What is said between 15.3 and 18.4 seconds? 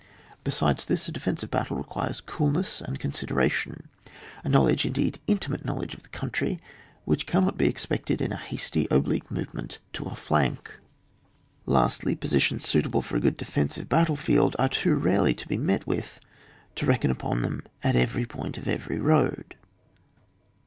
to be met with to reckon upon them at every